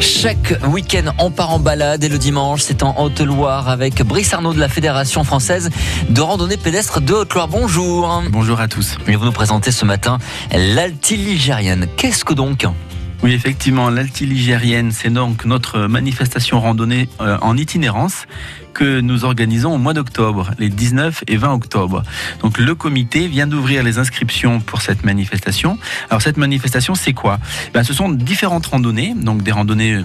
[0.00, 4.54] Chaque week-end, on part en balade et le dimanche, c'est en Haute-Loire avec Brice Arnaud
[4.54, 5.68] de la Fédération française
[6.08, 7.48] de randonnée pédestre de Haute-Loire.
[7.48, 8.22] Bonjour.
[8.30, 8.96] Bonjour à tous.
[9.06, 10.18] Et vous nous présentez ce matin
[10.52, 11.86] l'altiligérienne.
[11.98, 12.66] Qu'est-ce que donc
[13.22, 18.26] oui, effectivement, l'altiligérienne, c'est donc notre manifestation randonnée euh, en itinérance
[18.72, 22.02] que nous organisons au mois d'octobre, les 19 et 20 octobre.
[22.40, 25.78] Donc le comité vient d'ouvrir les inscriptions pour cette manifestation.
[26.08, 27.38] Alors cette manifestation, c'est quoi?
[27.74, 29.98] Ben, Ce sont différentes randonnées, donc des randonnées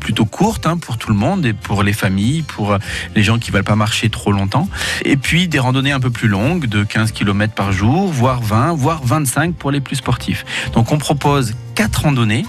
[0.00, 2.78] plutôt courtes hein, pour tout le monde et pour les familles, pour
[3.14, 4.68] les gens qui ne veulent pas marcher trop longtemps.
[5.04, 8.74] Et puis des randonnées un peu plus longues, de 15 km par jour, voire 20,
[8.74, 10.46] voire 25 pour les plus sportifs.
[10.72, 12.46] Donc on propose quatre randonnées.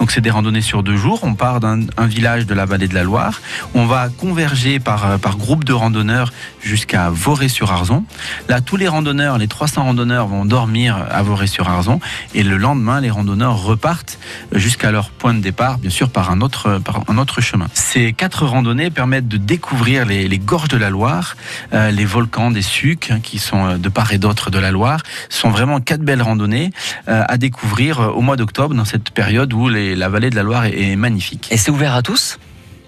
[0.00, 1.20] Donc c'est des randonnées sur deux jours.
[1.22, 3.42] On part d'un village de la vallée de la Loire.
[3.74, 6.32] On va converger par euh, par groupe de randonneurs
[6.62, 8.04] jusqu'à Voré-sur-Arzon.
[8.48, 12.00] Là, tous les randonneurs, les 300 randonneurs vont dormir à Voré-sur-Arzon
[12.34, 14.18] et le lendemain, les randonneurs repartent
[14.52, 17.66] jusqu'à leur point de départ, bien sûr par un autre, par un autre chemin.
[17.74, 21.36] Ces quatre randonnées permettent de découvrir les, gorges de la Loire,
[21.74, 24.70] euh, les volcans des Sucs hein, qui sont euh, de part et d'autre de la
[24.70, 25.02] Loire.
[25.28, 26.70] Ce sont vraiment quatre belles randonnées
[27.06, 30.96] à découvrir au mois d'octobre dans cette période où la vallée de la Loire est
[30.96, 31.48] magnifique.
[31.50, 32.38] Et c'est ouvert à tous?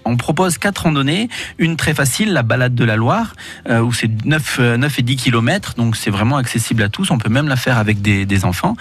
[0.05, 1.29] On propose quatre randonnées.
[1.57, 3.35] Une très facile, la balade de la Loire,
[3.69, 7.11] euh, où c'est 9, 9 euh, et 10 km, donc c'est vraiment accessible à tous.
[7.11, 8.75] On peut même la faire avec des, enfants.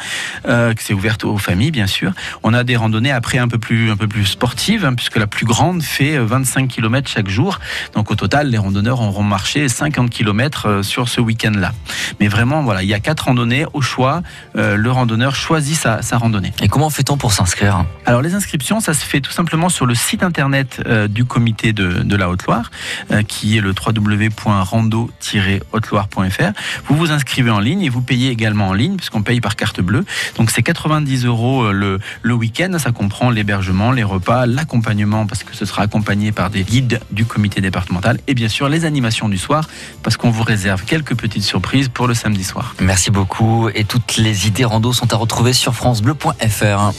[0.49, 2.13] Euh, c'est ouvert aux familles, bien sûr.
[2.43, 5.27] On a des randonnées après un peu plus, un peu plus sportives, hein, puisque la
[5.27, 7.61] plus grande fait 25 km chaque jour.
[7.95, 11.73] Donc au total, les randonneurs auront marché 50 km sur ce week-end-là.
[12.19, 14.23] Mais vraiment, voilà, il y a quatre randonnées au choix.
[14.55, 16.53] le randonneur choisit sa, randonnée.
[16.63, 17.85] Et comment fait-on pour s'inscrire?
[18.07, 20.83] Alors les inscriptions, ça se fait tout simplement sur le site internet
[21.13, 22.71] du comité de, la Haute-Loire,
[23.11, 26.53] euh, qui est le www.rando-haute-loire.fr.
[26.87, 29.81] Vous vous inscrivez en ligne et vous payez également en ligne, puisqu'on paye par carte
[29.81, 30.05] bleue.
[30.37, 32.77] Donc c'est 90 euros euh, le, le week-end.
[32.79, 37.25] Ça comprend l'hébergement, les repas, l'accompagnement, parce que ce sera accompagné par des guides du
[37.25, 39.69] comité départemental, et bien sûr les animations du soir,
[40.03, 42.75] parce qu'on vous réserve quelques petites surprises pour le samedi soir.
[42.81, 43.69] Merci beaucoup.
[43.75, 46.93] Et toutes les idées rando sont à retrouver sur francebleu.fr.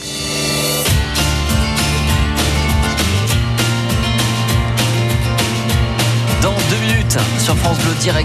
[7.38, 8.24] sur France Bleu Direction.